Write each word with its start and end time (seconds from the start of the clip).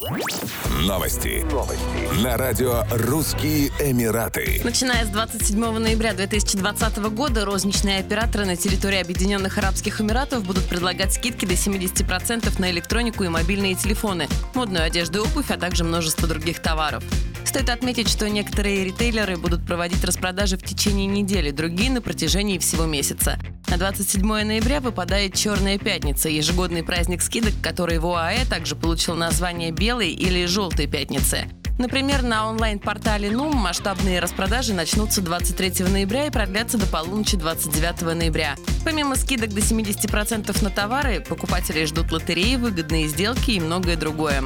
Новости. 0.00 1.44
Новости. 1.52 2.24
На 2.24 2.38
радио 2.38 2.84
«Русские 2.90 3.68
Эмираты». 3.80 4.62
Начиная 4.64 5.04
с 5.04 5.08
27 5.08 5.58
ноября 5.76 6.14
2020 6.14 6.96
года 7.12 7.44
розничные 7.44 7.98
операторы 7.98 8.46
на 8.46 8.56
территории 8.56 8.98
Объединенных 8.98 9.58
Арабских 9.58 10.00
Эмиратов 10.00 10.46
будут 10.46 10.64
предлагать 10.64 11.12
скидки 11.12 11.44
до 11.44 11.52
70% 11.52 12.58
на 12.58 12.70
электронику 12.70 13.24
и 13.24 13.28
мобильные 13.28 13.74
телефоны, 13.74 14.26
модную 14.54 14.84
одежду 14.84 15.18
и 15.18 15.20
обувь, 15.20 15.50
а 15.50 15.58
также 15.58 15.84
множество 15.84 16.26
других 16.26 16.60
товаров. 16.60 17.04
Стоит 17.44 17.68
отметить, 17.68 18.08
что 18.08 18.30
некоторые 18.30 18.84
ритейлеры 18.84 19.36
будут 19.36 19.66
проводить 19.66 20.02
распродажи 20.02 20.56
в 20.56 20.62
течение 20.62 21.08
недели, 21.08 21.50
другие 21.50 21.90
на 21.90 22.00
протяжении 22.00 22.56
всего 22.56 22.86
месяца. 22.86 23.38
На 23.70 23.76
27 23.76 24.26
ноября 24.26 24.80
выпадает 24.80 25.34
Черная 25.34 25.78
пятница, 25.78 26.28
ежегодный 26.28 26.82
праздник 26.82 27.22
скидок, 27.22 27.52
который 27.62 28.00
в 28.00 28.06
ОАЭ 28.06 28.44
также 28.44 28.74
получил 28.74 29.14
название 29.14 29.70
Белой 29.70 30.10
или 30.10 30.44
Желтой 30.44 30.88
пятницы. 30.88 31.48
Например, 31.78 32.22
на 32.22 32.48
онлайн-портале 32.48 33.30
НУМ 33.30 33.54
масштабные 33.54 34.18
распродажи 34.18 34.74
начнутся 34.74 35.22
23 35.22 35.84
ноября 35.84 36.26
и 36.26 36.30
продлятся 36.30 36.78
до 36.78 36.86
полуночи 36.86 37.36
29 37.36 38.16
ноября. 38.16 38.56
Помимо 38.84 39.14
скидок 39.14 39.50
до 39.50 39.60
70% 39.60 40.64
на 40.64 40.70
товары, 40.70 41.20
покупатели 41.20 41.84
ждут 41.84 42.10
лотереи, 42.10 42.56
выгодные 42.56 43.06
сделки 43.06 43.52
и 43.52 43.60
многое 43.60 43.96
другое. 43.96 44.42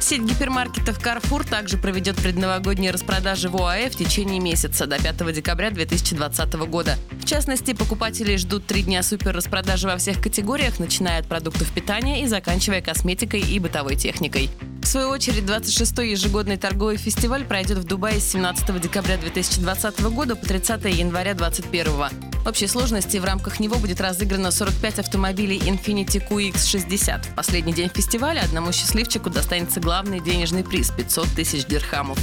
Сеть 0.00 0.22
гипермаркетов 0.22 0.98
Carrefour 0.98 1.48
также 1.48 1.78
проведет 1.78 2.16
предновогодние 2.16 2.90
распродажи 2.92 3.48
в 3.48 3.56
ОАЭ 3.56 3.90
в 3.90 3.96
течение 3.96 4.40
месяца 4.40 4.86
до 4.86 5.02
5 5.02 5.32
декабря 5.32 5.70
2020 5.70 6.54
года. 6.68 6.96
В 7.20 7.24
частности, 7.24 7.72
покупатели 7.72 8.36
ждут 8.36 8.66
три 8.66 8.82
дня 8.82 9.02
супер 9.02 9.34
распродажи 9.34 9.88
во 9.88 9.96
всех 9.96 10.20
категориях, 10.20 10.78
начиная 10.78 11.20
от 11.20 11.26
продуктов 11.26 11.70
питания 11.72 12.22
и 12.22 12.26
заканчивая 12.26 12.82
косметикой 12.82 13.40
и 13.40 13.58
бытовой 13.58 13.96
техникой. 13.96 14.50
В 14.82 14.86
свою 14.86 15.08
очередь, 15.08 15.42
26-й 15.42 16.12
ежегодный 16.12 16.56
торговый 16.56 16.96
фестиваль 16.96 17.44
пройдет 17.44 17.78
в 17.78 17.84
Дубае 17.84 18.20
с 18.20 18.30
17 18.30 18.80
декабря 18.80 19.16
2020 19.16 20.00
года 20.12 20.36
по 20.36 20.46
30 20.46 20.84
января 20.84 21.34
2021. 21.34 22.25
В 22.46 22.48
общей 22.48 22.68
сложности 22.68 23.16
в 23.16 23.24
рамках 23.24 23.58
него 23.58 23.74
будет 23.76 24.00
разыграно 24.00 24.52
45 24.52 25.00
автомобилей 25.00 25.58
Infiniti 25.58 26.24
QX60. 26.24 27.32
В 27.32 27.34
последний 27.34 27.72
день 27.72 27.90
фестиваля 27.92 28.42
одному 28.42 28.70
счастливчику 28.70 29.30
достанется 29.30 29.80
главный 29.80 30.20
денежный 30.20 30.62
приз– 30.62 30.92
500 30.96 31.26
тысяч 31.30 31.64
дирхамов. 31.64 32.16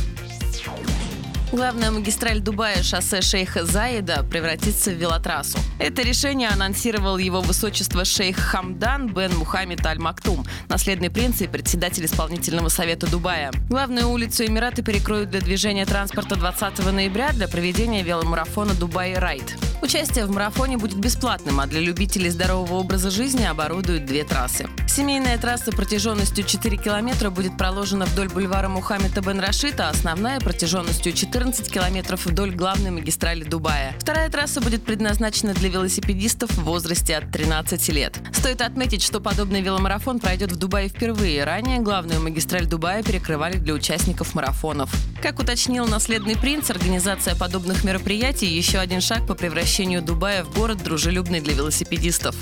Главная 1.54 1.92
магистраль 1.92 2.40
Дубая, 2.40 2.82
шоссе 2.82 3.22
Шейха 3.22 3.64
Заида, 3.64 4.23
превратится 4.23 4.90
в 4.90 4.96
велотрассу. 4.96 5.59
Это 5.78 6.02
решение 6.02 6.50
анонсировал 6.50 7.20
его 7.20 7.42
высочество 7.42 8.06
шейх 8.06 8.38
Хамдан 8.38 9.14
бен 9.14 9.36
Мухаммед 9.38 9.86
Аль-Мактум, 9.86 10.48
наследный 10.68 11.12
принц 11.12 11.42
и 11.42 11.48
председатель 11.48 12.06
исполнительного 12.06 12.70
совета 12.70 13.06
Дубая. 13.06 13.52
Главную 13.70 14.09
улицу 14.09 14.48
Эмираты 14.48 14.81
перекроют 14.81 15.30
для 15.30 15.42
движения 15.42 15.86
транспорта 15.86 16.38
20 16.38 16.92
ноября 16.92 17.34
для 17.34 17.48
проведения 17.48 18.02
веломарафона 18.02 18.74
Дубай 18.74 19.14
Райд. 19.14 19.56
Участие 19.84 20.26
в 20.26 20.31
марафоне 20.31 20.78
будет 20.78 20.98
бесплатным, 20.98 21.59
а 21.59 21.68
для 21.68 21.81
любителей 21.81 22.30
здорового 22.30 22.76
образа 22.76 23.12
жизни 23.12 23.44
оборудуют 23.44 24.06
две 24.06 24.24
трассы. 24.24 24.66
Семейная 24.88 25.38
трасса 25.38 25.72
протяженностью 25.72 26.46
4 26.46 26.78
километра 26.78 27.30
будет 27.30 27.58
проложена 27.58 28.06
вдоль 28.06 28.30
бульвара 28.30 28.70
Мухаммеда 28.70 29.22
бен 29.22 29.40
Рашита, 29.40 29.88
а 29.88 29.90
основная 29.90 30.40
протяженностью 30.40 31.12
14 31.44 31.74
километров 31.74 32.26
вдоль 32.26 32.56
главной 32.56 32.92
магистрали 32.92 33.44
Дубая. 33.44 33.94
Вторая 34.00 34.30
трасса 34.30 34.62
будет 34.62 34.86
предназначена 34.86 35.54
для 35.54 35.68
велосипедистов 35.68 36.52
в 36.52 36.64
возрасте 36.64 37.18
от 37.18 37.34
13 37.34 37.90
лет. 37.90 38.18
Стоит 38.32 38.62
отметить, 38.62 39.04
что 39.04 39.20
подобный 39.20 39.60
веломарафон 39.60 40.22
пройдет 40.22 40.54
в 40.54 40.56
Дубае 40.56 40.88
впервые. 40.88 41.44
Ранее 41.44 41.82
главную 41.82 42.22
магистраль 42.22 42.66
Дубая 42.66 43.04
перекрывали 43.04 43.58
для 43.58 43.74
участников 43.74 44.36
марафонов. 44.36 44.90
Как 45.22 45.38
уточнил 45.38 45.86
наследный 45.86 46.38
принц, 46.38 46.70
организация 46.70 47.36
подобных 47.36 47.84
мероприятий– 47.84 48.48
еще 48.56 48.78
один 48.78 49.02
шаг 49.02 49.28
по 49.28 49.36
превращению 49.36 50.02
Дубая 50.02 50.46
в 50.46 50.56
город, 50.56 50.82
дружелюбный 50.82 51.42
для 51.42 51.56
велосипедистов. 51.56 52.38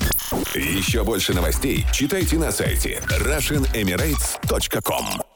Еще 0.54 1.04
больше 1.04 1.34
новостей 1.34 1.88
читайте 1.92 2.38
на 2.38 2.52
сайте 2.52 3.02
RussianEmirates.com 3.08 5.31